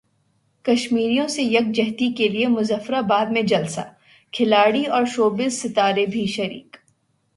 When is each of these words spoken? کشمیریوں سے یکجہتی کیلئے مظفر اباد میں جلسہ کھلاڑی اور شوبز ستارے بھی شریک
کشمیریوں 0.65 1.27
سے 1.27 1.41
یکجہتی 1.43 2.11
کیلئے 2.13 2.47
مظفر 2.47 2.93
اباد 2.93 3.31
میں 3.31 3.41
جلسہ 3.41 3.81
کھلاڑی 4.33 4.85
اور 4.85 5.05
شوبز 5.05 5.61
ستارے 5.61 6.05
بھی 6.05 6.25
شریک 6.25 6.77